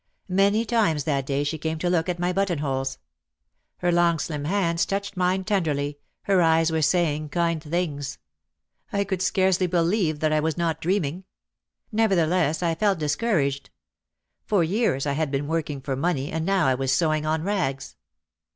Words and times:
Many 0.33 0.65
times 0.65 1.03
that 1.03 1.27
day 1.27 1.43
she 1.43 1.59
came 1.59 1.77
to 1.77 1.87
look 1.87 2.09
at 2.09 2.17
my 2.17 2.33
button 2.33 2.57
holes. 2.57 2.97
Her 3.77 3.91
long 3.91 4.17
slim 4.17 4.45
hands 4.45 4.83
touched 4.83 5.15
mine 5.15 5.43
tenderly, 5.43 5.99
her 6.23 6.41
eyes 6.41 6.71
were 6.71 6.81
saying 6.81 7.29
kind 7.29 7.61
things. 7.61 8.17
I 8.91 9.03
could 9.03 9.21
scarcely 9.21 9.67
believe 9.67 10.19
that 10.21 10.33
I 10.33 10.39
was 10.39 10.57
not 10.57 10.81
dreaming. 10.81 11.25
Nevertheless 11.91 12.63
I 12.63 12.73
felt 12.73 12.97
discour 12.97 13.41
aged. 13.43 13.69
For 14.43 14.63
years 14.63 15.05
I 15.05 15.13
had 15.13 15.29
been 15.29 15.45
working 15.47 15.79
for 15.81 15.95
money 15.95 16.31
and 16.31 16.47
now 16.47 16.65
I 16.65 16.73
was 16.73 16.91
sewing 16.91 17.27
on 17.27 17.43
rags! 17.43 17.95